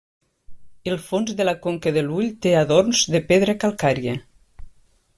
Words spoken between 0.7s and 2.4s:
El fons de la conca de l'ull